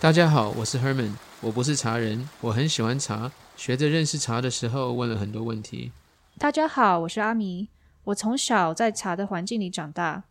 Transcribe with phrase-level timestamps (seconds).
[0.00, 5.90] 大家好，我是 Herman，我不是茶人，我很喜欢茶，学着认识茶的时候问了很多问题。
[6.38, 7.66] 大家好，我是阿迷，
[8.04, 10.22] 我从小在茶的环境里长大，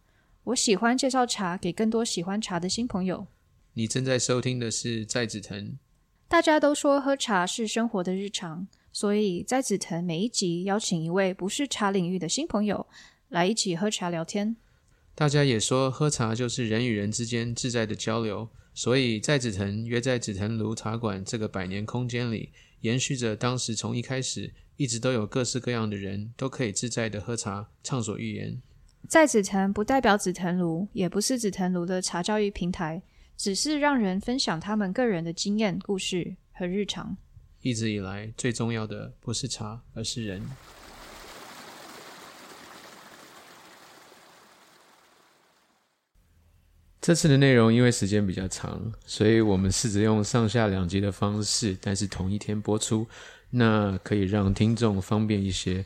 [0.45, 3.27] 我喜欢介绍茶给更多喜欢茶的新朋友。
[3.73, 5.77] 你正在收听的是在紫藤。
[6.29, 12.87] 大家都说喝茶是生活的日常，所以在紫藤每一集邀请一位不是茶领域的新朋友
[13.27, 14.55] 来一起喝茶聊天。
[15.13, 28.61] 大家也说喝茶就是人与人之间自在的交流，所以在紫藤约在紫藤庐茶馆这个百年空间里，延续着当时从一开始一直都有各式各样的人都可以自在的喝茶，畅所欲言。
[29.09, 33.01] 在紫藤不代表紫藤庐，也不是紫藤庐的茶教育平台，
[33.35, 37.17] 只是让人分享他们个人的经验、故事和日常。
[37.61, 40.39] 一直以来最重要的不是茶，而是人。
[47.07, 53.07] 这次的内容因为时间比较长，所以我们试着用上下两集的方式，但是同一天播出，
[53.51, 55.85] 那可以让听众方便一些。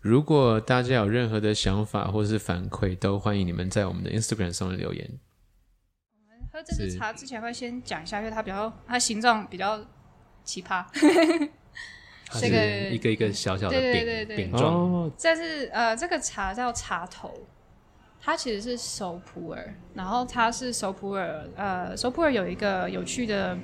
[0.00, 5.10] 如果大家有任何的想法或是反馈，都欢迎你们在我们的 Instagram 上面留言。
[6.14, 9.78] 我们喝这支茶之前会先讲一下，因为它比较，它形状比较
[10.42, 10.86] 奇葩。
[12.40, 17.46] 这个一个一个小小的饼饼状，这是呃，这个茶叫茶头。
[18.24, 23.58] 它其实是熟普洱，然后它是熟普洱，呃，熟普洱有一个有趣的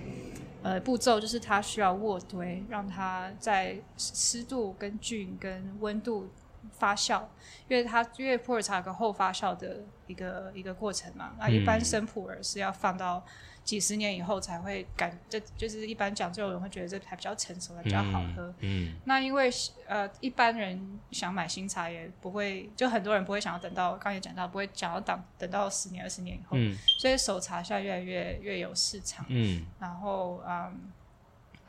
[0.64, 6.28] 呃步骤，就是它需要渥堆，让它在湿度、跟菌、跟温度
[6.72, 7.22] 发酵，
[7.68, 13.24] 因为它因为普洱茶有个后发酵的一个一个过程嘛，那一般生普洱是要放到。
[13.68, 18.54] 几十年以后才会感，这就是一般讲，这种人会觉得这还比较成熟，还比较好喝。
[18.60, 19.50] 嗯，那因为
[19.86, 26.56] 呃，一般人想买新茶也不会，就很多人不会想要等到，刚才讲到不会想要等等到十年、二十年以后。
[26.56, 29.26] 嗯，所以手茶现在越来越越有市场。
[29.28, 30.90] 嗯，然后嗯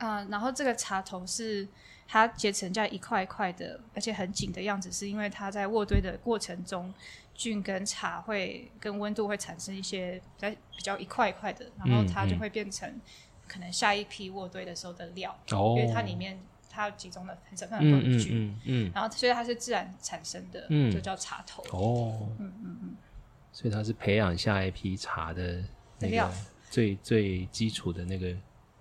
[0.00, 1.66] 嗯，然后这个茶头是
[2.06, 6.92] 它结成这样一块一块的，而且很紧的样子，是因为它在卧堆的过程中。
[7.32, 13.00] 菌跟茶会跟温度会产生一些比较比较一块一块的，然后它就会变成
[13.48, 16.38] 可能下一批卧堆的时候的料，因为它里面
[16.68, 21.62] 它集中了很少很多菌，嗯嗯，然后所以它是自然产生的，就叫茶头。
[21.72, 22.96] 哦，嗯嗯嗯，
[23.52, 25.64] 所以它是培养下一批茶的
[25.98, 26.30] 那个
[26.68, 28.36] 最最基础的那个，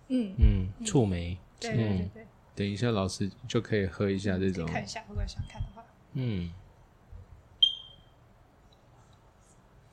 [0.10, 0.36] 嗯。
[0.38, 1.38] 嗯，触媒。
[1.60, 5.84] 对对对，等一下老师就可以喝一下这种，看一下，如果想看的话，
[6.14, 6.52] 嗯。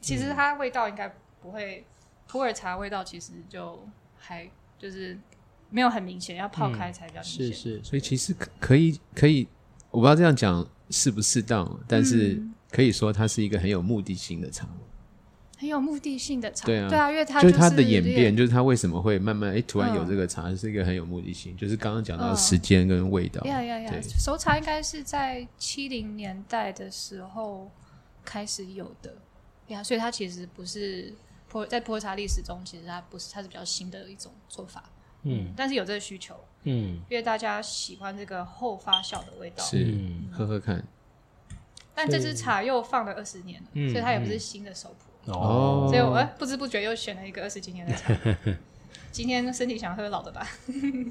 [0.01, 1.13] 其实它味道应该
[1.43, 1.85] 不会，
[2.29, 3.85] 普洱茶味道其实就
[4.17, 5.19] 还就是
[5.69, 7.47] 没有很明显，要泡开才比较明显。
[7.49, 9.49] 是是，所以其实可可以可以，
[9.91, 12.41] 我不知道这样讲适不适当，但是
[12.71, 14.69] 可以说它是一个很有目的性的茶，
[15.57, 16.67] 很有目的性的茶。
[16.67, 23.43] 对啊，对啊，因为它就是它的演变，就是它为什么会慢慢哎突然有这个茶，是一个很有目的性，就是刚刚讲到时间跟味道。
[23.47, 23.93] 呀呀呀！
[24.19, 27.71] 熟茶应该是在七零年代的时候
[28.25, 29.15] 开始有的。
[29.69, 31.13] 呀，所以它其实不是
[31.49, 34.85] 泼在泼茶历史中，其实它不是，它是比较新的一种做法。
[35.23, 39.93] 嗯，但是有这个需求，嗯，因为大家喜欢这个后发酵的味道，是
[40.31, 40.85] 喝喝看。
[41.93, 45.87] 但这支茶又放了二十年了，所以它也不是新的熟普哦。
[45.89, 48.15] 所以我不知不觉又选了一个二十几年的茶。
[49.13, 50.47] 今天身体想喝老的吧？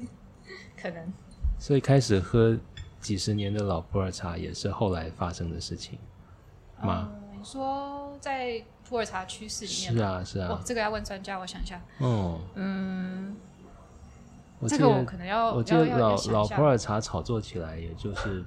[0.80, 1.12] 可能。
[1.58, 2.56] 所以开始喝
[3.00, 5.98] 几十年的老普洱茶，也是后来发生的事情
[6.80, 7.10] 吗？
[7.36, 8.04] 你说。
[8.18, 11.78] 在普洱茶趋势里面，是啊是啊，这个要问专家，我想一下。
[11.98, 13.36] 哦，嗯，
[14.66, 18.42] 这个我可能要，我记得老老普洱茶炒作起来，也就是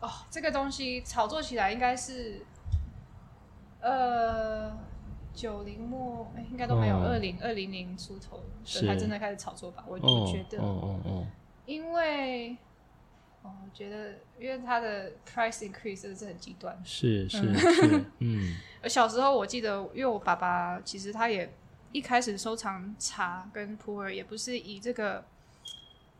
[0.00, 2.40] 哦，这个东西炒作起来应该是
[3.80, 4.70] 呃
[5.40, 9.84] 九零末，哎，应该都没有二零二零零出头，才真的开始炒作吧？
[9.86, 11.26] 我我觉得，哦哦哦，
[11.66, 12.56] 因为。
[13.40, 18.56] 我觉得，因为它的 price increase 是很极端，是是是，嗯。
[18.82, 21.50] 而 小时候我记得，因为我爸爸其实他也
[21.92, 25.24] 一开始收藏茶跟普洱，也不是以这个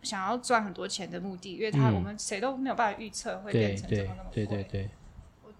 [0.02, 4.46] 想要赚很多钱的目的，因为他我们谁都没有办法预测会变成怎么那么贵。
[4.46, 4.82] 对对对。
[4.84, 4.88] 我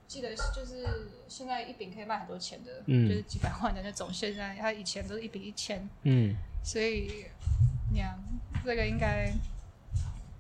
[0.08, 4.12] 记得就是现在一饼可以卖很多钱的，就是几百万的那种。
[4.12, 6.34] 现在他以前都是一饼一千，嗯。
[6.64, 7.26] 所以，
[7.94, 8.19] 呀，
[8.64, 9.32] 这个应该。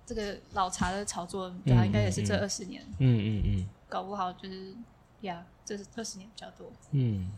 [0.06, 4.74] 这个老茶的炒作，对啊，应该也是这二十年，嗯嗯嗯，搞不好就是
[5.20, 7.30] 呀，这是二十年比较多，嗯。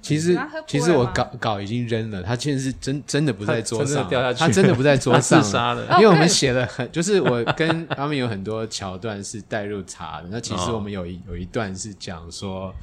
[0.00, 5.86] 其实其实我稿稿已经扔了，他现在是真真的不在桌上，掉下去，他真的不在桌上， 自杀了。
[5.94, 10.28] 因为我们写了很，就是我跟他们有很多桥段是带入茶的。
[10.30, 12.74] 那其实我们有一有一段是讲说。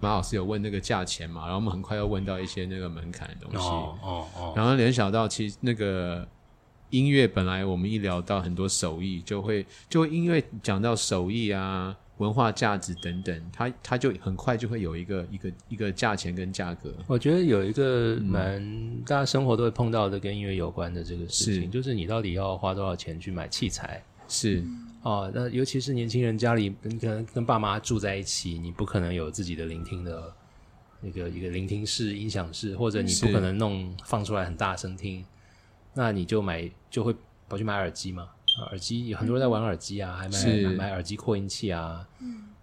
[0.00, 6.28] 马老师有问那个价钱嘛，然后我们很快又问到一些那个门槛的东西，哦哦哦，然后联想到其实那个
[6.90, 11.96] 音乐本来我们一聊到很多手艺，就会就会因为讲到手艺啊。
[12.18, 16.94] 文化价值等等，它它就很快就会有一个一个一个价钱跟价格。
[17.06, 18.62] 我觉得有一个蛮
[19.02, 24.02] 大家生活都会碰到的跟音乐有关的这个事情，就是你到底要花多少钱去买器材？
[24.28, 24.64] 是
[25.02, 26.70] 哦，那尤其是年轻人家里
[27.00, 30.32] 可能跟爸妈住在一起，你不可能有自己的聆听的
[31.00, 35.22] 那个一个聆听室、音响室，或者你不可能弄放出来很大声听，
[35.92, 37.14] 那你就买就会
[37.48, 38.28] 跑去买耳机嘛。
[38.58, 42.06] 耳机有很多人在玩耳机啊，还买买耳机扩音器啊，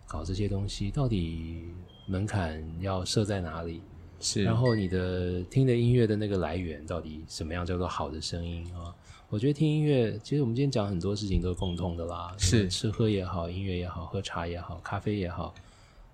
[0.07, 1.65] 搞这些东西，到底
[2.05, 3.81] 门槛要设在哪里？
[4.19, 8.93] 是，然后你的听的音乐的那个来源到底什么样叫做好的声音啊？
[9.29, 15.53] 我觉得听音乐，其实我们今天讲很多事情都是共通的啦，是吃喝也好，音乐也好，喝茶也好，咖啡也好，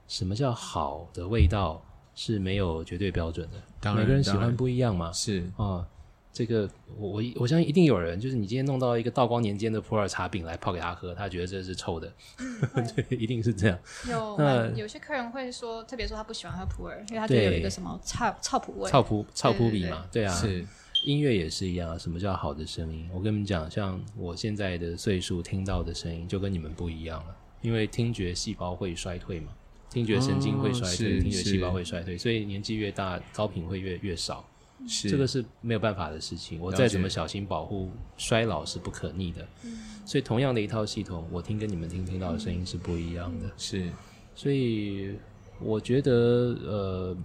[0.07, 1.83] 什么叫好的味道
[2.15, 5.85] 是没有绝对标准的，当然每个人喜欢不一样嘛，是啊。
[6.37, 12.13] 这个我我我相信一定有人，就是你今天弄到一个道光年间的普洱茶饼来泡给他喝，他觉得这是臭的，
[12.95, 13.79] 对，一定是这样。
[14.07, 20.31] 有那有些客人会说，特别说他不喜欢喝普洱，因为他觉得有一个什么臭臭普味，臭普臭普比嘛，对啊。
[20.31, 20.63] 是
[21.05, 23.09] 音乐也是一样，什么叫好的声音？
[23.11, 29.47] 我跟你们讲，像我现在的岁数听到的声音就跟你们不一样了，因为听觉细胞会衰退嘛，
[29.89, 34.47] 听觉神经会衰退，听觉细胞会衰退，所以年纪越大，高频会越越少。
[34.85, 39.47] 是这个是没有办法的事情，我再怎么小心保护，衰老是不可逆的。
[40.05, 43.49] 所以同样的一套系统，我听跟你们听听到的声音是不一样的。
[43.57, 43.89] 是，
[44.35, 45.15] 所以
[45.59, 47.17] 我觉得呃，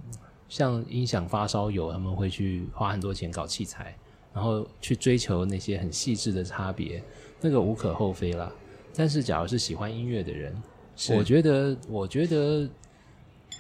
[0.48, 3.96] 像音响发烧友，他们会去花很多钱搞器材，
[4.32, 7.02] 然后去追求那些很细致的差别，
[7.40, 8.50] 那个无可厚非啦。
[8.94, 10.62] 但是假如是喜欢音乐的人，
[11.10, 12.68] 我觉得我觉得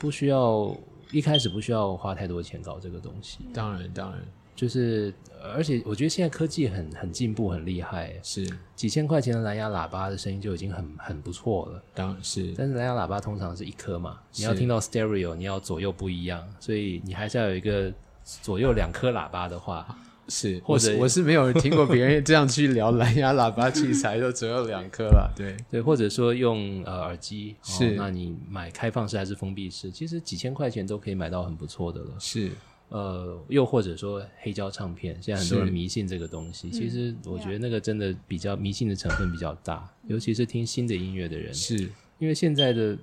[0.00, 0.74] 不需要。
[1.12, 4.20] 一开始不需要花太多钱搞这个东西，当然当然，
[4.56, 5.14] 就是
[5.54, 8.44] 而且我觉得现在科技很很进步，很厉害，是。
[8.74, 11.82] 几千块钱的蓝牙喇叭的声音就已经很很不错了。
[11.94, 17.92] 当然是，但是蓝牙喇叭通常是一颗嘛，你要听到 stereo，你要左右不一样，所以你还是要有一个
[18.24, 19.86] 左右两颗喇叭的话。
[20.32, 25.30] 是，或者我是没有听过别人这样去聊蓝牙喇叭器材，都只有两颗了。
[25.36, 29.90] 对对，或者说用呃耳机，是，那你买开放式还是封闭式？
[29.90, 32.10] 其实几千块钱都可以买到很不错的了。
[32.18, 32.50] 是，
[32.88, 36.70] 呃，又或者说黑胶唱片，现在很多人迷信这个东西。
[36.70, 41.76] 其实我觉得那个真的比较迷信的成分比较大，尤其是听新的音乐的人，是
[42.18, 42.96] 因为现在的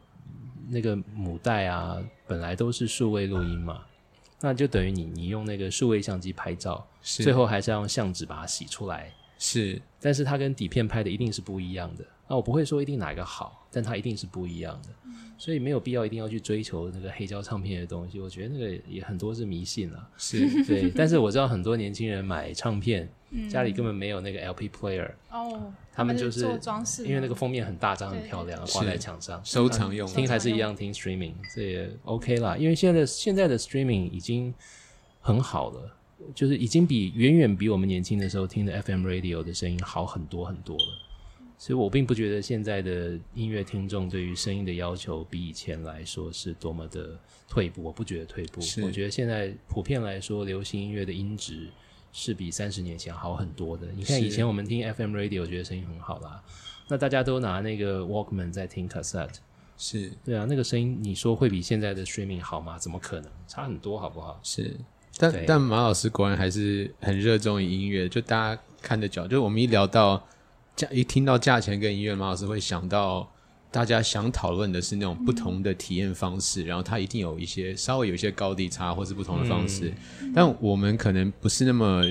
[0.67, 3.81] 那个母带啊，本来都是数位录音嘛。
[4.41, 9.11] 那就等于你，你用那个数位相机拍照，最后还是要用相纸把它洗出来。
[9.37, 12.05] 是，但是它跟底片拍的一定是不一样的。
[12.27, 14.89] 那我不会说一定哪个好，但它一定是不一样的。
[15.39, 18.19] 所以没有必要一定要去追求那个黑胶唱片的东西。
[18.19, 20.09] 我觉得那个也很多是迷信了。
[20.17, 23.09] 是 对，但是我知道很多年轻人买唱片，
[23.49, 25.09] 家里根本没有那个 LP player。
[25.31, 30.05] 哦，他们就是做装饰，因为那个封面很大张、很漂亮，挂在墙上收藏用。
[30.09, 32.57] 听还是一样听 streaming，这也 OK 啦。
[32.57, 34.53] 因为现在的现在的 streaming 已经
[35.21, 35.95] 很好了，
[36.35, 40.83] 就是已经比远远比我们年轻的时候听的 FM radio 的声音好很多很多了。
[41.59, 47.83] 所以我并不觉得现在的音乐听众对于声音的要求比以前来说是多么的退步。
[47.83, 51.67] 我不觉得退步，我觉得现在普遍来说，流行音乐的音质。
[52.11, 53.85] 是比三十年前好很多的。
[53.95, 56.43] 你看以前我们听 FM radio，觉得声音很好啦。
[56.87, 59.35] 那大家都拿那个 Walkman 在听 cassette，
[59.77, 62.79] 是对啊，那个声音你说会比现在的 streaming 好吗？
[62.79, 63.29] 怎么可能？
[63.47, 64.39] 差很多，好不好？
[64.41, 64.75] 是，
[65.19, 68.09] 但但马老师果然还是很热衷于音乐。
[68.09, 70.27] 就大家看的角，就我们一聊到
[70.79, 73.29] 价，一听到价钱跟音乐，马老师会想到。
[73.71, 79.93] 大家想讨论的是那种不同的体验方式，然后它一定有一些稍微有一些高低差，或是不同的方式。
[80.33, 82.01] 但我们可能不是那么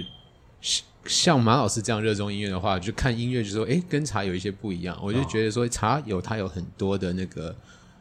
[1.05, 4.97] 像马老师这样热衷音乐的话，就看音乐就说，哎，跟茶有一些不一样。
[5.03, 7.53] 我就觉得说，茶有它有很多的那个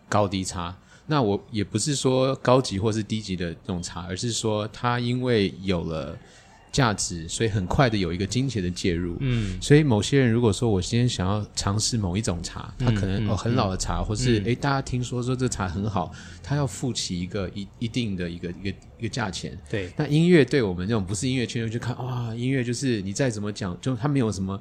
[0.07, 0.77] 高低差。
[1.07, 6.15] 那我也不是说高级或是低级的这种茶，而是说它因为有了。
[6.71, 9.17] 价值，所以很快的有一个金钱的介入。
[9.19, 16.11] 嗯，所以某些人如果说我今天想要尝试某一种茶，他可能哦很老的茶，或是诶大家听说说这茶很好，
[16.43, 19.57] 他要付起一个一一定的一个一个一个价钱。
[19.69, 24.59] 对，那音乐对我们这种不是音乐圈就看哇，音乐就是你再怎么讲，就他没有什么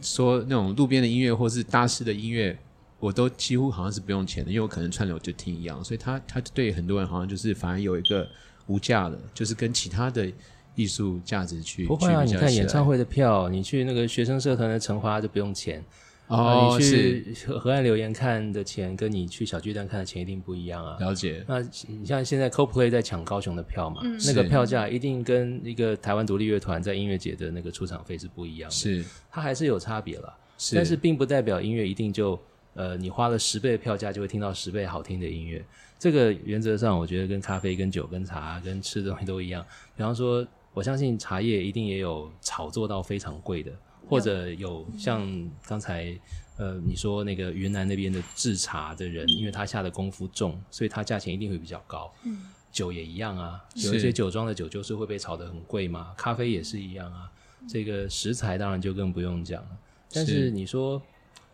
[0.00, 2.56] 说那种路边的音乐或是大师的音乐，
[2.98, 8.26] 我都几乎好像是不用钱的，因为我可能串流就听一样，所以他他对很多人好像就是反而有一个
[8.68, 10.32] 无价的，就是跟其他的。
[10.78, 12.22] 艺术价值去不会啊！
[12.22, 15.84] 你看演唱会的票，你去那个学生社团的成花就不用钱，
[16.28, 20.96] 哦，你去河河岸留言看的钱，跟你去小巨蛋看的钱一定不一样啊。
[21.00, 30.32] 了解，那你像现在 CoPlay 在抢高雄的票嘛，那个票价一定跟一个台湾独立乐团在音乐节的那个出场费是不一样的，是它还是有差别了。
[30.58, 32.38] 是，但是并不代表音乐一定就
[32.74, 35.64] 呃，你花了十倍的票价就会听到十倍好听的音乐。
[35.98, 39.66] 这个原则上，我觉得跟咖啡、跟酒、跟茶、跟吃的东西都一样。
[39.96, 43.72] 比方说，我相信茶叶一定也有炒作到非常贵的，
[44.08, 46.16] 或者有像刚才
[46.56, 52.12] 呃你说那个云南那边的制茶的人，因为他下的功夫重，所以他价钱一定会比较高。
[52.24, 57.30] 嗯，酒也一样啊，有一些酒庄的酒就是会被炒得很贵嘛，咖啡也是一样啊。
[57.68, 59.70] 这个食材当然就更不用讲了。
[60.12, 61.02] 但是是你说，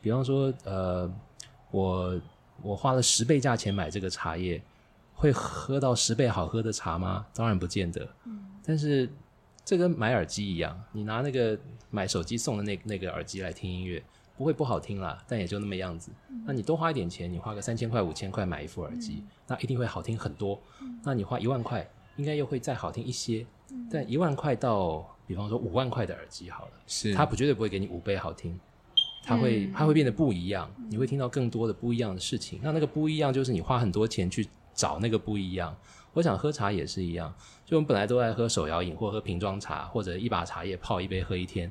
[0.03, 1.11] 比方说，呃，
[1.71, 2.21] 我
[2.63, 4.63] 我花了十倍价钱买这个茶叶，
[5.15, 7.27] 会喝到十倍好喝的茶吗？
[7.33, 8.07] 当然不见得。
[8.27, 9.09] 嗯，但是
[9.65, 11.59] 这跟买耳机一样，你拿那个
[11.91, 14.03] 买手机送的那那个耳机来听音乐，
[14.37, 16.11] 不会不好听啦，但也就那么样子。
[16.47, 20.61] 那你多花一点钱，你花个三千块、五千块买一副耳机，那一定会好听很多。
[21.03, 23.47] 那你花一万块，应该又会再好听一些。
[23.91, 26.73] 但一万块到，比方说五万块的耳机好了。
[26.87, 28.59] 是它不绝对不会给你五倍好听，
[29.25, 32.61] 它会、它会变得不一样，你会听到更多的不一样的事情。
[32.63, 35.75] 那那个不一样就是你花很多钱去找那个不一样。
[36.15, 37.35] 我想喝茶也是一样，
[37.67, 41.71] 就我们本来都爱喝手摇饮或喝瓶装茶，或者一把茶叶泡一杯喝一天。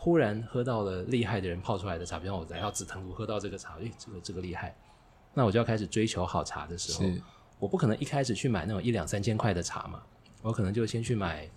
[0.00, 4.76] 忽然喝到了厉害的人泡出来的茶，比方我来到紫藤庐喝到这个茶，诶，这个这个厉害，
[5.34, 7.10] 那我就要开始追求好茶的时候，
[7.58, 10.00] 我不可能一开始去买那种一两三千块的茶嘛，
[10.40, 11.48] 我可能就先去买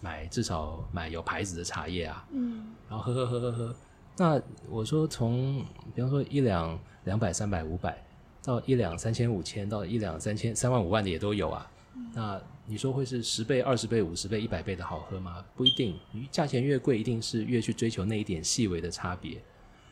[0.00, 3.74] 买至少买有牌子的茶叶啊，嗯，然后喝喝喝喝喝。
[4.18, 4.38] 那
[4.68, 5.64] 我说从
[5.94, 8.02] 比方说一两两百、三百、五百
[8.42, 11.70] 到一两三千、五千到一两三千、三万、五万的也都有啊。
[12.14, 15.44] 那你说会是十倍、二十倍、五十倍、一百倍的好喝吗？
[15.54, 15.98] 不一定，
[16.30, 19.40] 价钱越贵，一定是越去追求那一点细微的差别。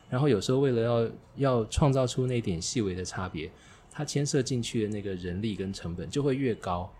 [0.09, 3.51] 然后有时候为了要要创造出那一点细微的差别，
[3.91, 6.91] 它牵涉进去的那个人力跟成本就会越高，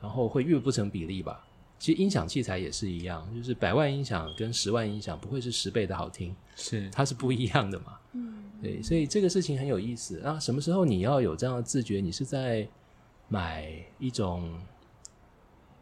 [0.00, 1.44] 然后会越不成比例吧。
[1.78, 7.98] 其实音响器材也是一样，就是百万音响跟十万音响不会是十倍的好听，是它是不一样的嘛。
[8.54, 10.38] 嗯，对，所以这个事情很有意思啊。
[10.38, 12.00] 什么时候你要有这样的自觉？
[12.00, 12.66] 你是在
[13.28, 14.58] 买一种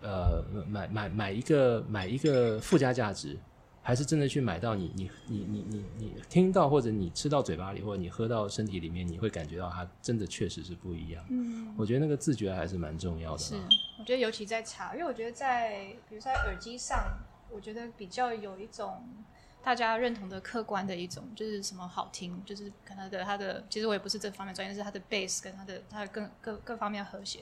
[0.00, 3.38] 呃买买买一个买一个附加价值，
[3.82, 11.24] 还是真的去买到你你你你你你听到或者你吃到嘴巴里或者你喝到身体里面，你会感觉到它真的确实是不一样。
[11.30, 13.54] 嗯，我觉得那个自觉还是蛮重要的是。，
[13.98, 17.18] 我觉得尤其在茶，因为我觉得在比如在耳机上，
[17.50, 19.04] 我觉得比较有一种
[19.62, 27.40] 大家认同的客观的一种，就是什么好听，就是可能的它的，其实我也不是这方面专业，是它的 base 跟它的它的各各各方面和谐。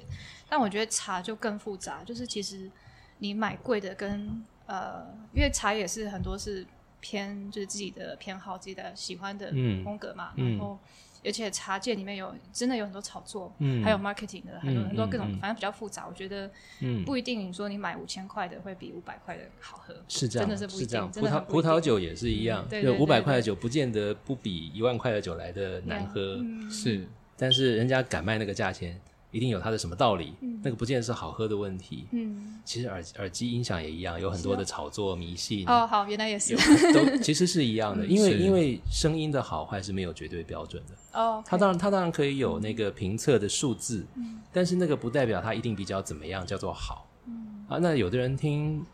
[0.48, 2.70] 但我觉得茶就更复杂，就是其实
[3.18, 6.66] 你买贵的跟呃，因为茶也是很多是
[7.00, 10.78] 偏就是自己的偏好、自己的喜欢的嗯风格嘛，嗯然后。
[11.24, 16.06] 而且茶界里面有真的有很多炒作，嗯还有 marketing 的，很多、嗯很多各种，反正比较复杂。
[16.08, 16.50] 我觉得
[16.80, 21.10] 嗯，不一定，你说你买五千块的会比五百块的好喝，是这样，真的是不一这样。
[21.10, 30.60] 定，葡萄葡萄酒也是一样，对就五百块的酒不见得不比一万块的酒来的难喝，嗯是但是人家敢卖那个价钱，一定有它的什么道理，嗯。
[30.62, 32.06] 那个不见得是好喝的问题。
[32.10, 36.52] 嗯，其实耳耳机音响也一样，有很多的炒作迷信，哦，好，原来也是。
[36.52, 36.58] 有
[36.92, 41.18] 都 其实是一样的，因为因为声音的好坏是没有绝对标准的。
[41.18, 44.40] 哦，它当然，它当然可以有那个评测的数字，嗯。
[44.52, 47.08] 但是那个不代表它一定比较怎么样叫做好。
[47.26, 47.64] 嗯。
[47.68, 48.84] 啊，那有的人听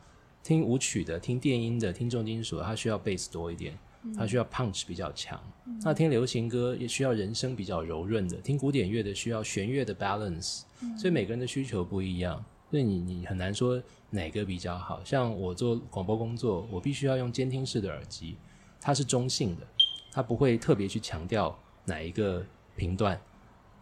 [0.44, 3.76] 听舞曲的、听电音的、听重金属的，他需要 bass 多一点，
[4.14, 5.40] 它需要 punch 比较强。
[5.82, 10.62] 那听流行歌也需要人声比较柔润的，听古典乐的需要弦乐的 balance。
[10.98, 15.00] 所以每个人的需求不一样，所以你你很难说哪个比较好。
[15.04, 18.36] 像我做广播工作，我必须要用监听式的耳机，
[18.80, 19.66] 它是中性的，
[20.12, 22.44] 它不会特别去强调哪一个
[22.76, 23.18] 频段。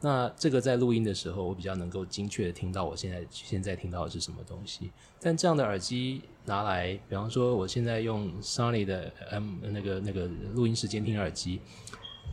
[0.05, 4.91] 那这个在录音的时候，我比较能够精确的听到我现在现在听到的是什么东西。
[5.19, 11.63] 但这样的耳机拿来，比方说我现在用 Sony 的 M 那个那个录音室监听耳机，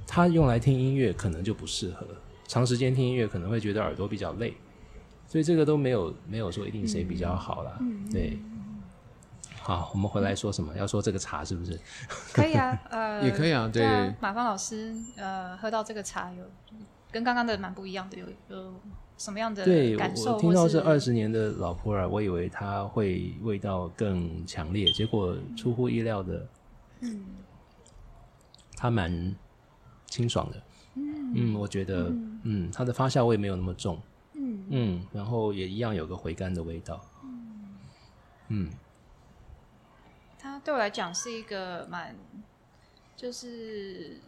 [0.05, 2.05] 它用来听音乐可能就不适合，
[2.45, 4.53] 长时间听音乐可能会觉得耳朵比较累，
[5.25, 7.79] 所以这个都没有没有说一定谁比较好啦。
[8.11, 8.37] 对。
[9.63, 10.75] 好，我们回来说什么？
[10.75, 11.79] 要说这个茶是不是？
[12.33, 16.43] 可以啊，呃，也可以啊对啊，马芳老师，呃，喝到这个茶有
[17.11, 18.73] 跟刚刚的蛮不一样的，有有
[19.17, 20.33] 什么样的对，感受？
[20.35, 26.47] 我听到或是二十年的老普洱，我以为它会味道更强烈，结果出乎意料的，
[27.01, 27.25] 嗯
[28.75, 29.35] 它蛮
[30.07, 30.63] 清爽的。
[30.95, 32.11] 嗯我觉得，
[32.43, 34.01] 嗯，它的发酵味没有那么重，
[34.33, 36.99] 嗯嗯，然后也一样有个回甘的味道。
[38.49, 38.69] 嗯，
[40.37, 42.15] 它对我来讲是一个蛮，
[43.15, 44.19] 就是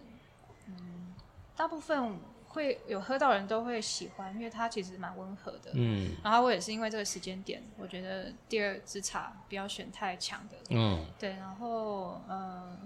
[1.58, 2.16] 大部分
[2.54, 5.72] 会有喝到人都会喜欢，因为它其实蛮温和的。
[5.74, 6.16] 嗯。
[6.24, 11.06] 然后我也是因为这个时间点，我觉得第二支茶不要选太强的，嗯。
[11.20, 12.78] 对，然后呃，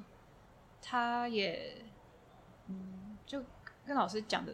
[0.81, 1.75] 它也
[2.67, 3.43] 嗯，就
[3.85, 4.53] 跟老师讲的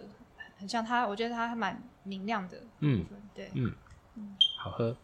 [0.58, 3.74] 很像它，我觉得它还蛮明亮的部嗯，对，嗯，
[4.60, 4.96] 好喝，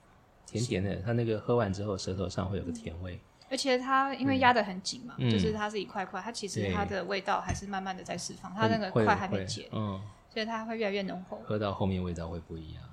[0.45, 3.19] 甜甜的，它那个喝完之后舌头上会有个甜味。
[3.49, 11.41] 而且它因为压得很紧嘛，嗯就是它是一块块，它其实它的味道还是慢慢的在释放，它那个块还没会解，嗯，所以它会越来越浓厚。
[11.45, 12.83] 喝到后面味道会不一样。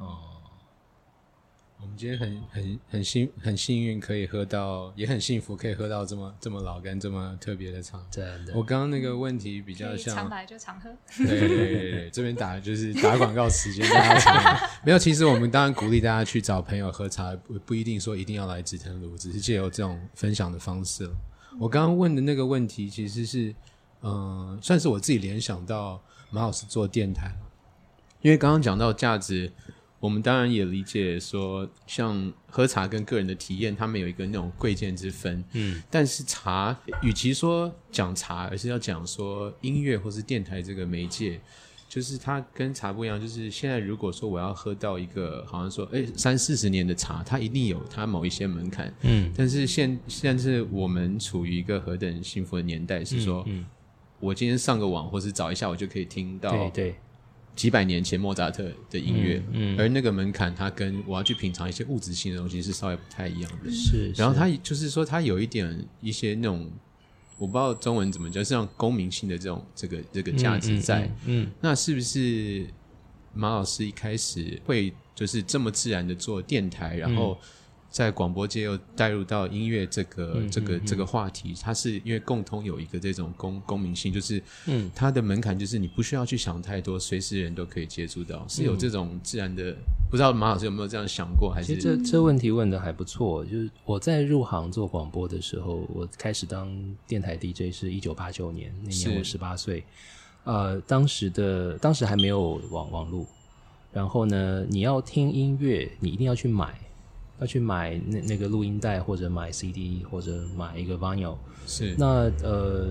[0.00, 0.33] 哦，
[1.84, 8.00] 我们今天很很很幸很幸运可以喝到，也很幸福可以喝到这么这么老干这么特别的茶。
[8.10, 10.88] 真的我，刚刚那个问题比较像常像，来就常喝，
[11.18, 13.86] 对对对对对，这边打的就是打广告时间，
[14.82, 14.98] 没有。
[14.98, 21.14] 其实我们当然鼓励大家去找朋友喝茶，不不一定说一定要来紫藤庐，只是借由这种分享的方式了。
[21.60, 23.54] 我刚刚问的那个问题，其实是
[24.00, 27.36] 嗯、算是我自己联想到马老师做电台了，
[28.22, 29.52] 因为刚刚讲到价值，
[30.04, 35.42] 我们当然也理解说，像喝茶跟个人的体验，他们有一个那种贵贱之分。
[35.52, 41.40] 嗯，但是茶，与其说讲茶，而是要讲说音乐或是电台这个媒介，
[41.88, 43.18] 就是它跟茶不一样。
[43.18, 48.92] 就是现在如果说我要喝到一个，好像说，哎，三四十年的茶，它一定有它某一些门槛。
[49.00, 53.64] 嗯，但是现现在是我们处于一个何等幸福的年代，是说、嗯，
[54.20, 56.94] 我今天上个网或是找一下，我就可以听到对对，
[57.54, 63.70] 几百年前莫扎特的音乐，嗯，而那个门槛，它跟我要去品尝一些物质性的东西是稍微不太一样的。
[63.70, 66.70] 是，是然后它就是说，它有一点一些那种，
[67.38, 72.66] 我不知道中文怎么讲，是像公民性的这种这个这个价值在。，嗯，那是不是
[73.32, 77.38] 马老师一开始会就是这么自然的做电台，然后
[77.94, 81.54] 在广播界又带入到音乐这个、这个这个话题？
[81.62, 89.72] 它是因为共通有一个这种公公民性，就是嗯它的门槛就是你不需要去想太多，随时人都可以接触到，是有这种自然的。
[90.10, 91.52] 不知道马老师有没有这样想过？
[91.52, 96.68] 还是其实这这问题问的还不错，就是我在入行做广播的时候，我开始当
[97.06, 99.84] 电台 DJ 是一九八九年，那年我是十八岁，
[100.42, 103.24] 呃，当时的当时还没有网网络，
[103.92, 106.76] 然后呢，你要听音乐，你一定要去买，
[107.40, 112.88] 要去买那那个录音带或者买 CD 或者买一个 vinyl，是那呃，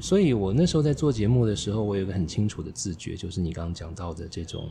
[0.00, 4.68] 所以我那时候在做节目的时候，我有一个很清楚的自觉，就是你刚刚讲到的这种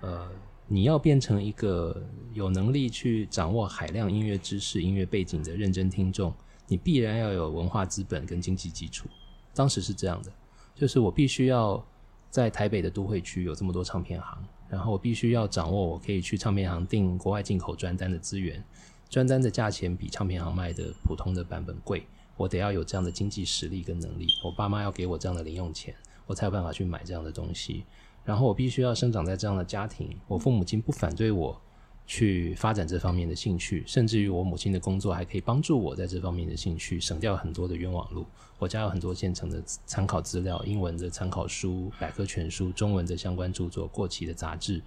[0.00, 0.28] 呃，
[0.68, 2.00] 你要变成一个
[2.32, 6.32] 有能力去掌握海量音乐知识、音乐背景的认真听众，
[6.68, 9.08] 你必然要有文化资本跟经济基础。
[9.52, 10.32] 当时是这样的，
[10.74, 11.84] 就是我必须要
[12.30, 18.64] 在台北的都会区有这么多唱片行，然后我必须要掌握我可以去唱片行订国外进口专单的资源，
[19.10, 22.06] 专单的价钱比唱片行卖的普通的版本贵，
[22.38, 25.94] 我得要有这样的经济实力跟能力，我爸妈要给我这样的零用钱，
[26.26, 27.84] 我才有办法去买这样的东西。
[28.24, 31.60] 然后我必须要生长在这样的家庭，我父母亲不反对我
[32.06, 38.26] 去发展这方面的兴趣，甚至于我母亲的工作还可以帮助我在这方面的兴趣省掉很多的冤枉路。
[38.58, 44.80] 我家有很多现成的参考资料，英文的参考书、百科全书、中文的相关著作、过期的杂志。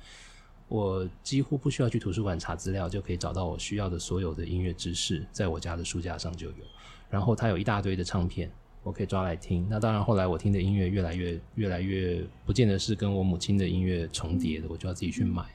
[0.68, 6.64] 我几乎不需要去图书馆查资料，就可以找到我需要的所有的音乐知识，在我家的书架上就有。
[7.10, 8.52] 然后它有一大堆的唱片，
[8.82, 9.68] 我可以抓来听。
[9.70, 15.46] 那当然，后来我听的音乐越来越越来越，不见得是跟我母亲的音乐重叠的，我就要自己去买。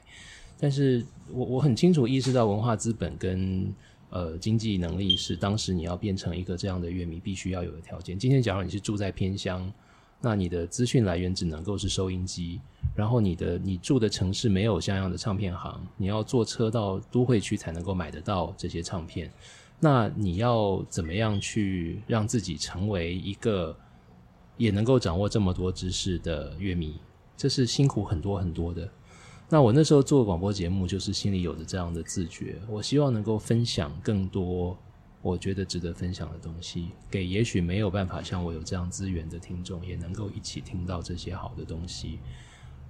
[0.61, 3.73] 但是我我很清楚意识到文化资本跟
[4.11, 8.17] 呃经济能力是当时你要变成一个这样的乐迷必须要有的条件。
[8.19, 9.73] 今天假如你是住在偏乡，
[10.21, 12.61] 那你的资讯来源只能够是收音机，
[12.95, 19.31] 然后你的你住的城市没有像样的唱片行，你要坐车到都会区才能够买得到这些唱片。
[19.79, 23.75] 那你要怎么样去让自己成为一个
[24.57, 26.99] 也能够掌握这么多知识的乐迷？
[27.35, 28.87] 这是辛苦很多很多的。
[29.51, 34.77] 那我那时候做广播节目，就是心里有着这样的自觉，我希望能够分享更多
[35.21, 42.19] 我觉得值得分享的东西，给也许没有办法像我有这样资源的听众，也能够一起听到这些好的东西。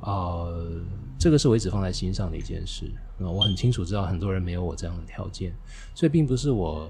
[0.02, 0.80] 呃，
[1.18, 2.92] 这个是我一直放在心上的一件事。
[3.18, 5.52] 那、我很清楚知道很多人没有我这样的条件，
[5.96, 6.88] 所以并不是我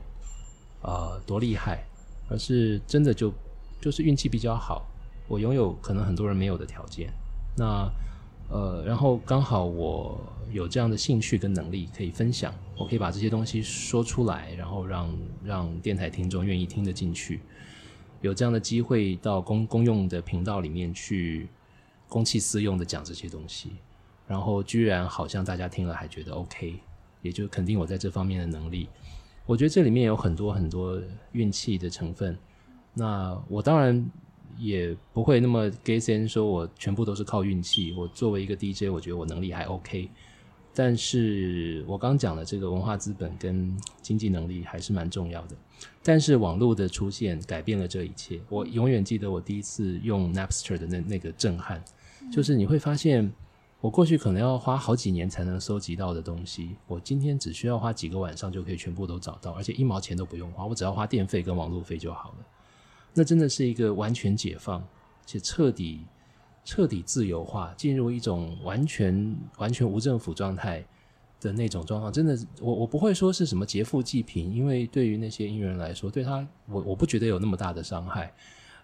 [0.82, 1.82] 呃多厉害，
[2.28, 3.34] 而是真的就
[3.80, 4.86] 就是运气比较好，
[5.30, 7.10] 我拥有可能很多人没有的条件。
[7.56, 7.90] 那
[8.52, 17.40] 呃，然后刚好我有这样的兴趣跟能力可以分享，我可以把这些东西说出来，然后让让电台听众愿意听得进去，
[18.20, 21.48] 有这样的机会到公公用的频道里面去
[22.10, 23.72] 公器私用的讲这些东西，
[24.28, 26.76] 然后居然好像大家听了还觉得 OK，
[27.22, 28.90] 也就肯定我在这方面的能力。
[29.46, 32.38] 我觉得这里面有很多很多运气的成分。
[32.94, 34.12] 那我当然
[34.58, 37.94] 也不会那么 gay 先说我全部都是靠运气。
[37.94, 40.10] 我作为一个 DJ，我觉得我能力还 OK。
[40.74, 45.56] 但是我刚讲的这个文化资本跟经济能力还是蛮重要的。
[46.02, 48.40] 但是网络的出现改变了这一切。
[48.48, 51.84] 我永远记得我第一次用 Napster 的那那个震撼，
[52.32, 53.32] 就是你会发现，
[53.82, 62.46] 我过去可能要花好几年才能搜集到的东西，我今天只需要花几个晚上就可以全部都找到，而且一毛钱都不用花，我只要花电费跟网络费就好了。
[63.14, 64.86] 那真的是一个完全解放
[65.26, 66.06] 且彻底。
[66.64, 70.86] 彻底自由化，进入一种完全完全无政府状态
[71.40, 78.32] 的那种状况，真的，我我不会说是什么劫富济贫，因为对于那些音乐人来说，对他，我我不觉得有那么大的伤害。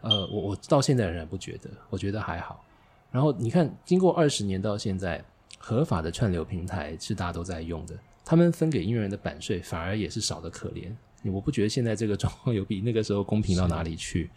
[0.02, 2.66] 呃，我我到现在仍然不觉得，我觉得还好。
[3.12, 5.24] 然后你看，经过二十年到现在，
[5.60, 10.92] 合法的串流平台是大家都在用的，他们分给音乐人的版税反而也是少的可怜。
[11.26, 14.30] 我不觉得现在这个状况有比那个时候公平到哪里去。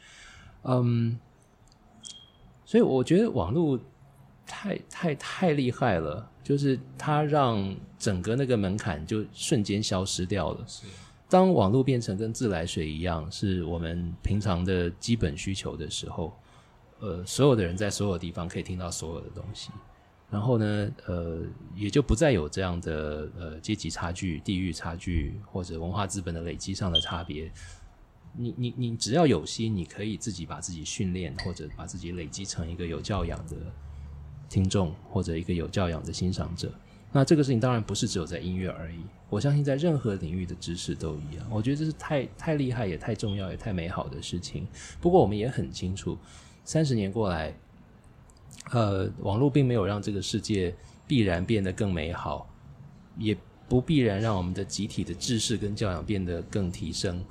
[0.64, 1.18] 嗯。
[2.64, 3.76] 所以我觉得网络
[4.46, 10.64] 太太太厉害了，就是它让整个那个门槛就瞬间消失掉了。
[10.68, 10.86] 是，
[11.28, 16.32] 当网络变成跟自来水一样，是我们平常的基本需求的时候，
[17.00, 19.70] 呃，所有的人在所有地方可以听到所有的东西，
[20.30, 21.40] 然后呢，呃，
[21.74, 27.50] 也就不再有这样的呃阶级差距、地域差距或者文化资本的累积上的差别。
[28.32, 33.56] 你你你只要有心，你可以自己把自己训练，或者把自己累积成一个有教养的
[34.48, 36.72] 听众，或者一个有教养的欣赏者。
[37.10, 41.44] 那这个事情当然不是只有在音乐而已，我相信在任何领域的知识都一样。
[41.50, 44.64] 我觉得这是太太厉害，也太重要，也太美好的事情。
[45.00, 46.16] 不过我们也很清楚，
[46.64, 47.52] 三十年过来，
[48.72, 50.74] 呃，网络并没有让这个世界
[51.06, 52.48] 必然变得更美好，
[53.18, 53.36] 也
[53.68, 57.24] 不必然让我们的集体的知识跟教养变得更提升。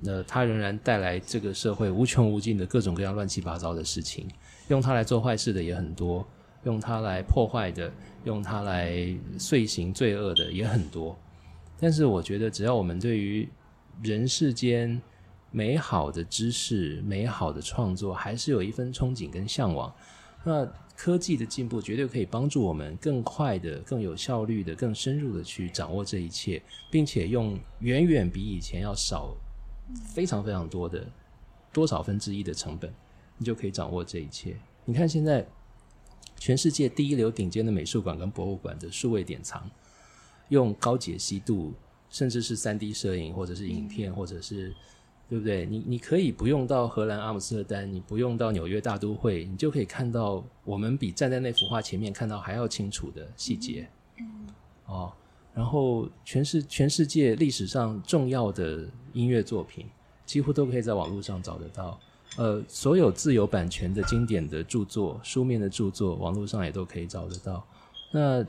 [0.00, 4.26] 那它仍然带来这个社会无穷无尽的各种各样乱七八糟的事情，
[4.68, 6.26] 用它来做坏事的也很多，
[6.64, 7.92] 用它来破坏的，
[8.24, 11.16] 用它来遂行罪恶的也很多。
[11.78, 13.48] 但是我觉得，只要我们对于
[14.02, 15.00] 人世间
[15.50, 19.94] 美好的知识、美好的创作，还是有一份憧憬跟向往，
[20.44, 20.64] 那
[20.96, 29.36] 科技的进步绝对可以帮助我们更快的、更有效率的、更深入的去掌握这一切，并且用远远比以前要少。
[30.14, 31.04] 非常非常多的
[31.72, 32.94] 多少分之一的成本，
[33.36, 34.56] 你就可以掌握这一切。
[34.84, 35.44] 你看现在
[36.36, 39.68] 全世界第一流顶尖的美术馆跟博物馆的数位典藏，
[40.48, 41.74] 用高解析度，
[42.08, 44.72] 甚至是三 D 摄影，或者是影片，或者是
[45.30, 45.64] 对不对？
[45.64, 53.88] 你你可以不用到荷兰阿姆斯特丹，你不用到纽约大都会，你就可以看到我们比站在那幅画前面看到还要清楚的细节。
[54.18, 54.46] 嗯，
[54.86, 55.12] 哦。
[55.52, 59.84] 然后，全世全世界历史上重要的音乐作品，
[60.24, 61.98] 几乎都可以在网络上找得到。
[62.36, 67.66] 呃，所有自由版权的经典的著作、书面的著作，网络上也都可以找得到。
[68.12, 68.46] 那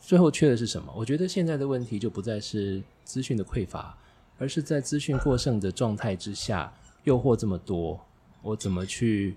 [0.00, 0.92] 最后缺的是什么？
[0.94, 3.96] 我觉得现在的问题就不再是资讯的匮乏，
[4.42, 6.74] 而是在资讯过剩的状态之下，
[7.04, 8.04] 诱惑这么多，
[8.42, 9.36] 我怎么去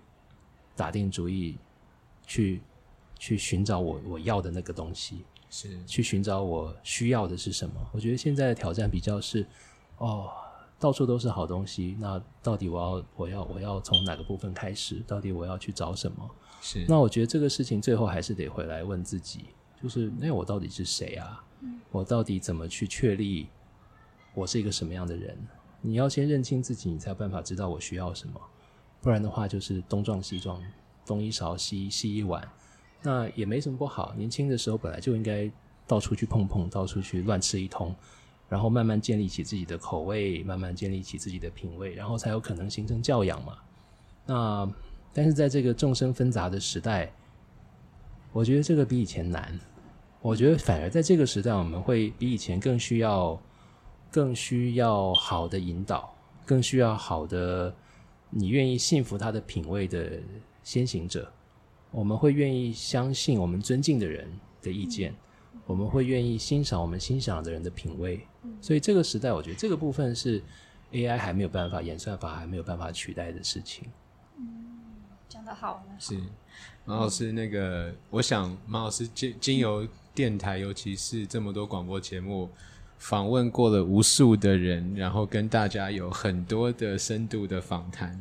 [0.76, 1.60] 打定主意，
[2.26, 2.60] 去
[3.20, 5.24] 去寻找我我要的那个东西？
[5.52, 7.76] 是去寻找我需要的是什么？
[7.92, 9.46] 我觉得现在的挑战比较是，
[10.00, 10.32] 哦，
[10.80, 15.04] 到处都是好东西，那到底我要我要我要从哪个部分开始？
[15.06, 16.28] 到底我要去找什么？
[16.64, 19.46] 是那我觉得这个事情最后还是得回来问自己，
[19.80, 21.44] 就是那我到底是谁啊？
[21.92, 23.50] 我到底怎么去确立
[24.36, 25.36] 我是一个什么样的人？
[25.82, 28.40] 你要先认清自己，你才有办法知道我需要什么。
[29.02, 30.62] 不然的话，就是东撞西撞，
[31.06, 32.48] 东一勺西西一碗。
[33.02, 35.50] 那也没什么不好，年轻的时候本来就应该
[35.88, 37.96] 到处去碰碰，到处去乱吃一通，
[38.50, 43.58] 然后慢慢建立起自己的口味，慢慢建立起自己的品味，然后才有可能形成教养嘛。
[44.26, 44.70] 那
[45.14, 47.14] 但是在这个众生纷杂的时代，
[48.34, 49.58] 我觉得这个比以前难。
[50.20, 53.40] 我觉得反而在这个时代，我们会比以前更需要、
[54.16, 57.76] 更需要好的引导，更需要好的
[58.30, 60.10] 你愿意信服他的品味的
[60.64, 61.30] 先行者。
[61.92, 64.26] 我们会愿意相信我们尊敬的人
[64.62, 65.14] 的意见，
[65.66, 68.26] 我们会愿意欣赏我们欣赏的人的品味。
[68.62, 70.42] 所以这个时代，我觉得这个部分是
[70.94, 73.84] AI 还没有办法演算法还没有办法取代的事情。
[74.38, 74.46] 嗯，
[75.28, 75.84] 讲得好。
[76.00, 76.18] 是
[76.86, 82.50] 马老师，那个我想马老师经经由电台，尤其是这么多广播节目，
[82.98, 88.20] 访问过了无数的人，然后跟大家有很多的深度的访谈。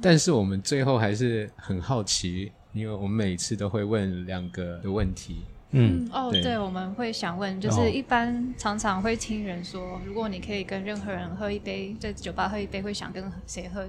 [0.00, 2.52] 但是我们最后还是很好奇。
[2.74, 13.86] 因为我们每次都会问两个的问题，嗯，哦，对，我们会想问，就是一般常常会听人说，如果你可以跟任何人喝一杯，在酒吧喝一杯，会想跟谁喝？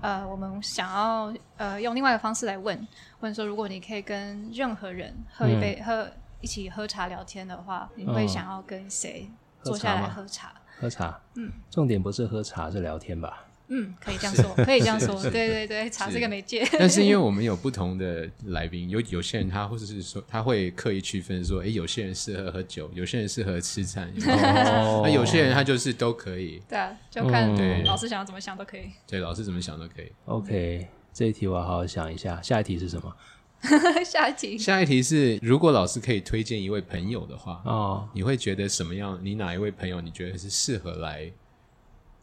[0.00, 2.88] 呃，我们想要呃用另外一个方式来问
[3.20, 10.54] 问说，如果你可以跟任何人喝一杯、喝一起喝茶聊天的话，你会嗯想要跟谁喝坐下来喝茶？
[10.80, 13.44] 喝茶，嗯，重点不是喝茶，是聊天吧？
[13.70, 26.62] 嗯，可以这样说，可以这样说， 对对对，茶是这个媒介， 但是因为我们有不同的来宾，有有些人他或者是说他会刻意区分说，哎，有些人适合喝酒，有些人适合吃饭， 哦那有些人他就是都可以。
[26.66, 28.90] 对啊，就看嗯老师想要怎么想都可以。
[29.06, 30.10] 对，老师怎么想都可以。
[30.24, 32.40] OK，这一题我要好好想一下。
[32.40, 33.14] 下一题是什么？
[34.04, 39.18] 下一题，下一题是，如果老师可以推荐一位朋友的话，哦，你会觉得什么样？
[39.22, 41.30] 你哪一位朋友你觉得是适合来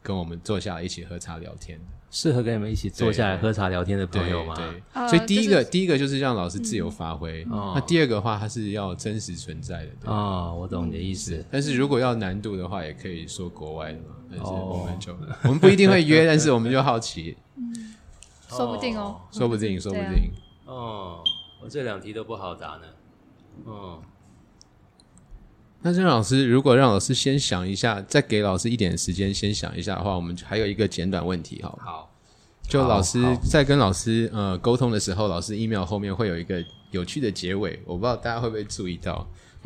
[0.01, 1.85] 跟我们坐下来一起喝茶聊天的？
[2.11, 4.55] 适合跟你们一起坐下来喝茶聊天的朋友吗？
[4.55, 7.43] 对，呃所以第一个、就是第一个就是让老师自由发挥。
[7.51, 9.91] 哦那第二个的话，它是要真实存在的。
[10.01, 11.43] 对哦，我懂你的意思。
[11.51, 14.15] 但是如果要难度的话，也可以说国外的嘛。
[14.29, 17.35] 但是哦我们就、我们不一定会约，但是我们就好奇，
[18.47, 19.19] 说不定哦。
[19.33, 20.31] 说不定，说不定。
[20.65, 21.23] 哦，
[21.61, 22.81] 我这两题都不好答呢。
[23.65, 24.01] 哦，
[25.81, 31.77] 那郑老师，如果让老师先想一下，再给老师一点时间先想一下的话，我们还有一个简短问题哈。
[31.79, 32.11] 好，
[32.67, 39.27] 就老师在跟老师呃沟通的时候，老师 email 后面会有一个有趣的结尾，我不知道大家会不会注意到。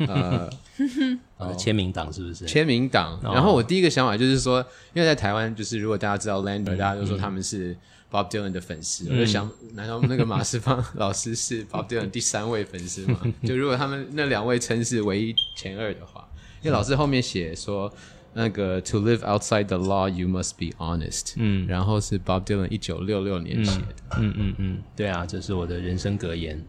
[1.36, 2.46] 呃，签名档是不是？
[2.46, 3.20] 签名档。
[3.22, 7.76] 哦然后我第一个想法就是说，因为在台湾，就是如果大家知道 Lander，、大家都说他们是
[8.10, 13.20] Bob Dylan 的粉丝，我就想，难道那个马世芳老师是 Bob Dylan 第三位粉丝吗？
[13.44, 16.28] 就如果他们那两位称是唯一前二的话，
[16.62, 17.92] 因为老师后面写说。
[18.32, 21.32] 那个 To live outside the law, you must be honest。
[21.34, 24.18] 嗯然后是 Bob Dylan 一九六六年写的。
[24.20, 26.64] 嗯嗯嗯，对啊，这是我的人生格言。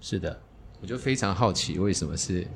[0.00, 0.40] 是的，
[0.80, 2.46] 我就非常好奇，为什么是，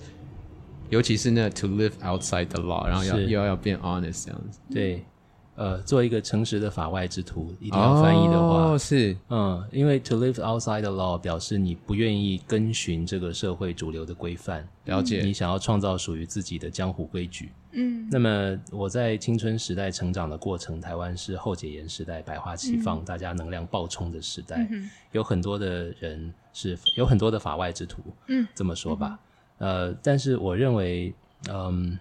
[0.89, 4.59] 尤其是那 To live outside the law，然后要是又要变 honest 这样子。
[4.73, 5.05] 对，
[5.57, 9.17] 呃，做一个诚实的法外之徒，一定要翻译的话，哦、是。
[9.31, 15.23] 嗯，因为 to live outside the law 表示你不愿意跟循这个社会主流的规范，了解。
[15.23, 17.51] 你想要创造属于自己的江湖规矩。
[17.73, 24.67] 嗯，那么我在青春时代成长的过程，台湾是后解严时代，百花齐放，大家能量爆冲的时代，
[25.13, 29.19] 有很多的人是有很多的法外之徒，嗯，这么说吧，
[29.59, 31.15] 呃，但是我认为，
[31.51, 31.99] 嗯，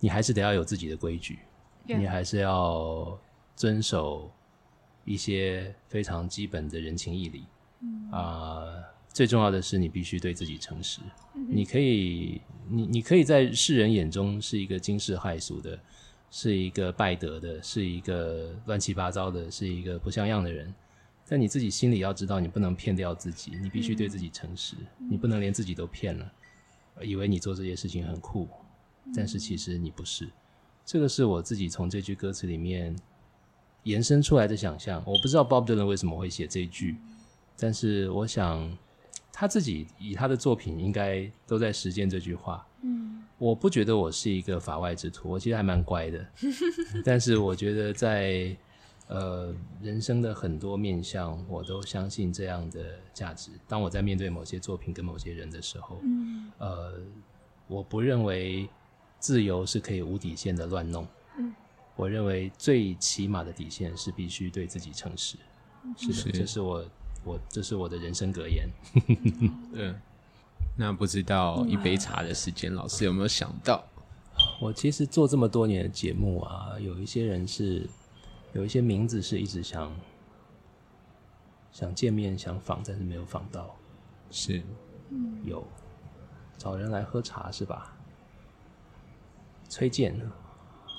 [0.00, 1.38] 你还是得要有自己的规矩
[1.86, 3.18] 你还是要
[3.56, 4.30] 遵守
[5.04, 7.44] 一些非常基本的人情义理，
[8.10, 8.64] 啊、
[9.08, 11.00] 最重要的是你必须对自己诚实。
[11.48, 15.78] 你可以，你你可以在世人眼中是一个惊世骇俗的，
[16.30, 20.72] 是一个败德的，是一个乱七八糟的，是一个不像样的人。
[21.28, 24.76] 但你自己心里要知道，你不能骗掉自己，你必须对自己诚实，
[25.10, 26.32] 你不能连自己都骗了，
[27.02, 28.46] 以为你做这些事情很酷，
[29.14, 30.28] 但是其实你不是。
[30.84, 32.94] 这个是我自己从这句歌词里面
[33.84, 35.02] 延伸出来的想象。
[35.06, 36.96] 我不知道 Bob Dylan 为什么会写这一句，
[37.58, 38.76] 但是我想
[39.32, 42.66] 他自己以他的作品应该都在实践这句话。
[42.82, 46.26] 嗯，我不觉得我是一个法外之徒，我其实还蛮乖的，
[47.04, 48.56] 但是我觉得在
[49.08, 53.50] 呃人生的很多面向，我都相信这样的价值。
[53.68, 57.00] 当我在面对某些作品跟某些人的时候，嗯，呃，
[57.68, 58.68] 我不认为
[59.22, 61.06] 自由是可以无底线的乱弄。
[61.38, 61.54] 嗯，
[61.94, 65.36] 我认为最起码的底线是必须对自己诚实。
[65.96, 66.84] 是的，是这是我
[67.24, 68.68] 我这是我的人生格言。
[69.74, 69.94] 嗯，
[70.76, 73.84] 那不知道一杯茶的时间，老师有没有想到？
[74.60, 77.88] 我其实做这么多年的节目啊，有一些人是
[78.54, 79.94] 有一些名字是一直想
[81.70, 83.76] 想见面、想访，但是没有访到。
[84.32, 84.60] 是
[85.44, 85.64] 有
[86.58, 87.96] 找人来喝茶是吧？
[89.72, 90.14] 崔健，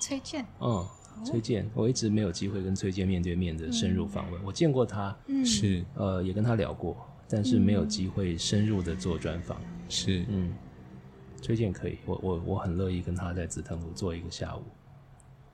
[0.02, 0.84] 崔健，嗯，
[1.24, 4.44] 崔健，我一直没有机会跟崔健面对面的深入访问。
[4.44, 5.86] 我见过他，嗯，是。
[5.94, 6.98] 呃，也跟他聊过，
[7.30, 9.62] 但是没有机会深入的做专访。
[9.90, 10.52] 是，嗯，
[11.40, 14.64] 崔健可以，我我我很乐意跟他在紫藤路坐一个下午，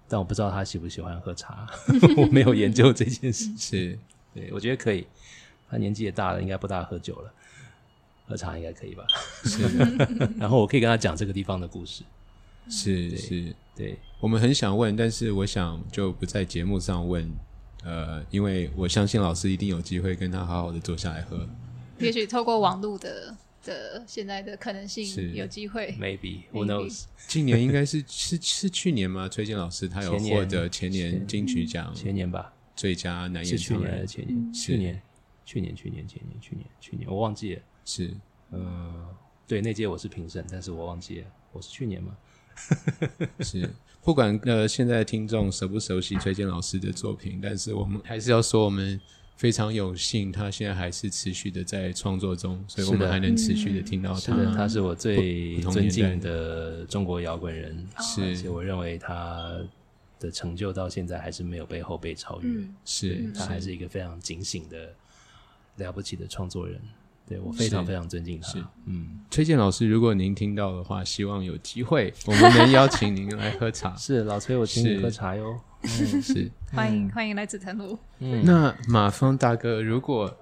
[0.07, 1.67] 但我不知道他喜不喜欢喝茶，
[2.15, 3.51] 我没有研究这件事。
[3.59, 3.99] 是。
[4.33, 5.05] 对，我觉得可以，
[5.69, 7.33] 他年纪也大了，应该不大喝酒了，
[8.25, 9.03] 喝茶应该可以吧？
[9.43, 9.61] 是。
[10.39, 12.05] 然后我可以跟他讲这个地方的故事。
[12.69, 17.29] 是是，对，我们很想问，但是我想就不在节目上问。
[17.85, 21.47] 呃，因为我相信老师一定有机会跟他好好的坐下来喝。
[21.97, 25.95] 也许透过网络的的现在的可能是性，有机会。
[25.97, 27.05] Maybe who knows？
[27.29, 29.29] 今年应该是是是去年吗？
[29.29, 34.53] 崔健老师他有获得前年金曲奖前年吧，最佳男演唱人去年还是，前年？
[34.53, 35.01] 去年，
[35.45, 37.61] 去年，去年，前年，去年，去年，我忘记了。
[37.85, 38.13] 是
[38.51, 39.15] 呃，
[39.47, 42.17] 对，那届我是评审，但是我忘记了，我是去年吗？
[43.41, 43.69] 是，
[44.03, 48.99] 不管呃现在听众熟不熟悉崔健老师的作品，但是我们还是要说，我们
[49.35, 54.19] 非常有幸，他现在还是持续的在创作中，所以我们还能持续的听到他。
[54.19, 59.59] 是的，他是我最尊敬的中国摇滚人，是而且我认为他
[60.19, 64.93] 的成就到现在还是没有被后辈超越，嗯是他还是一个非常警醒的、
[65.77, 66.79] 了不起的创作人。
[67.29, 68.47] 对我非常非常尊敬他。
[68.47, 73.95] 是嗯，崔健老师，如果您听到的话，希望有机会 我们能邀请您来喝茶。
[73.95, 75.59] 是老崔，我请你是喝茶哟。
[75.83, 80.35] 是， 欢迎欢迎来紫藤路嗯，那马芳大哥，如果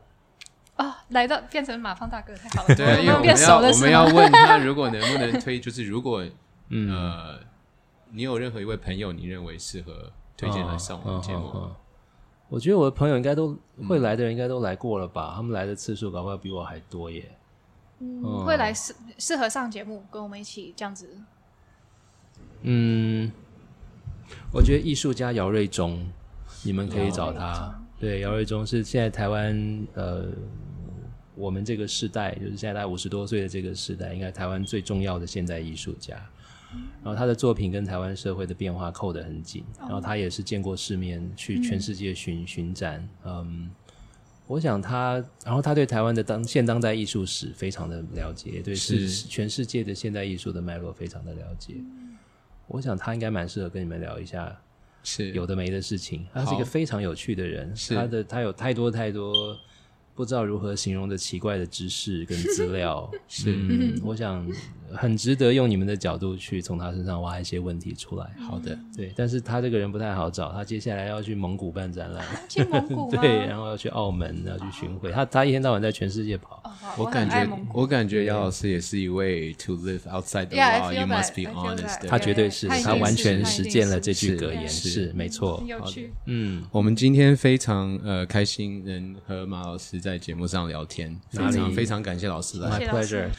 [0.78, 4.15] 啊，来到变成马芳大哥太好了，对啊，我们变因为我们要我们要？
[4.15, 6.26] 问他，如果能不能推，就是如果
[6.69, 7.39] 嗯呃，
[8.12, 11.52] 你有任何一位朋友，你认为适合推荐来上我们节目？
[12.49, 13.57] 我觉得我的朋友应该都
[13.88, 15.33] 会来的人，应该都来过了吧？
[15.36, 17.29] 他们来的次数搞不好比我还多耶。
[17.99, 21.17] 嗯会来适适合上节目，跟我们一起这样子。
[22.62, 23.31] 嗯，
[24.53, 26.07] 我觉得艺术家姚瑞忠，
[26.63, 27.77] 你们可以找他。
[27.99, 30.25] 对，姚瑞忠是现在台湾呃，
[31.36, 36.15] 我们这个世代，就是现在大概五十多岁的这个时代，应该台湾最重要的现代艺术家。
[37.03, 43.08] 然后他的作品跟台湾社会的变化扣得很紧，然后他也是见过世面，去全世界巡巡展。
[43.23, 43.69] 嗯，
[44.45, 51.75] 我想他，然后他对台湾的当现当代艺术史非常的了解，也对是是全世界的现代艺术的脉络非常的了解。
[52.67, 54.53] 我想他应该蛮适合跟你们聊一下
[55.03, 56.27] 是有的没的事情。
[56.34, 59.58] 他是一个非常有趣的人，他的他有太多太多
[60.17, 63.10] 不知道如何形容的奇怪的知识跟 资料。
[63.27, 64.45] 是嗯，我想
[64.91, 68.27] 很值得用你们的角度去从他身上挖一些问题出来。
[68.39, 73.12] 好的，对，但是他这个人不太好找，他接下来要去蒙古办展览，去蒙古？
[73.15, 76.57] 对，然后要去澳门，要去巡回，他他一天到晚在全世界跑。
[76.97, 82.08] 我感觉我感觉姚老师也是一位 to live outside the law, you must be honest。
[82.08, 85.58] 他绝对是，他完全实践了是这句格言，是是没错。
[85.58, 85.67] 很。
[85.67, 86.12] 有趣。
[86.25, 92.80] 嗯，我们今天非常呃开心能和马老师在节目上聊天，非常非常感谢老师来。
[92.80, 93.30] My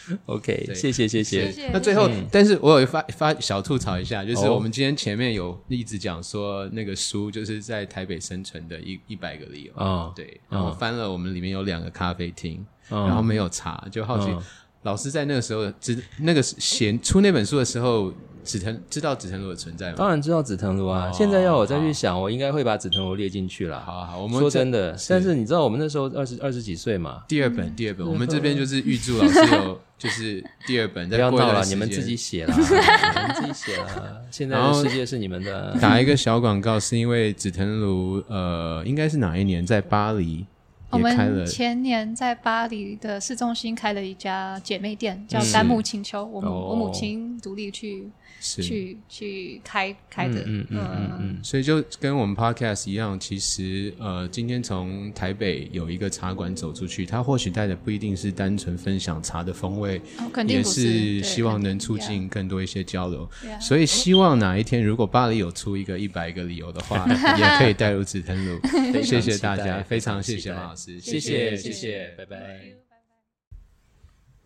[0.75, 1.71] 谢谢谢谢谢。
[1.73, 4.55] 那最后但是我有发发小吐槽一下，就是哦。
[4.55, 10.13] 我们今天前面有一直讲说那个书就是在台北生存的一一百个理由，哦。
[10.15, 14.43] 对，然后翻了我们里面有两个咖啡厅，嗯然后没有查，就好奇嗯
[14.83, 18.13] 老师在那个时候只那个写出那本书的时候，
[18.45, 19.97] 紫藤知道紫藤路的存在吗？
[19.99, 23.81] 当然知道紫藤庐啊，哦现在要我再去想，我应该会把紫藤庐列进去了。
[23.81, 34.17] 好好，我们这说真的，但是你知道我们那时候二十二十几岁嘛，第二本，第二本，我们这边就是预祝老师有 就是第二本，不要闹了，你们自己写啦， 你们自己写啦。
[34.31, 40.47] 现在的世界是你们的，打一个小广告，是因为紫藤庐呃，应该是哪一年在巴黎
[40.91, 46.25] 我们前年在巴黎的市中心开了一家姐妹店，叫是丹木清秋。
[46.25, 48.09] 我们哦我母亲独立去，
[48.41, 50.43] 去去开开的。
[50.47, 63.29] 嗯嗯嗯嗯所以就跟我们 podcast 一样，其实呃，今天从台北有一个茶馆走出去，它或许带的不一定是单纯分享茶的风味，哦，肯定也是希望能促进更多一些交流。
[63.61, 67.07] 所以希望哪一天如果巴黎有出一个一百个理由的话，
[67.39, 68.59] 也可以带入紫藤路。
[69.03, 72.88] 谢谢大家，非常谢谢马老师，谢谢谢谢，拜拜。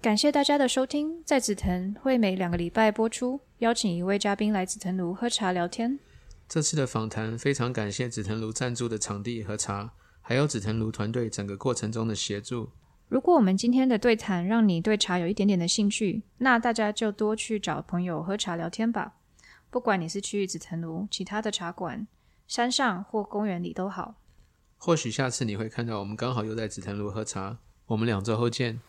[0.03, 5.97] 感谢大家的收听，在紫藤会每两个礼拜播出，邀请一位嘉宾来紫藤庐喝茶聊天。
[6.49, 12.71] 这次的访谈非常感谢紫藤庐赞助的场地和茶，还有紫藤庐团队整个过程中的协助。
[13.09, 19.13] 如果我们今天的对谈让你对茶有一点点的兴趣，那大家就多去找朋友喝茶聊天吧。
[19.71, 22.09] 不管你是去紫藤庐、其他的茶馆、
[22.49, 24.17] 山上或公园里都好。
[24.79, 27.59] 或许下次你会看到我们刚好又在紫藤庐喝茶。
[27.87, 28.81] 我们两周后见。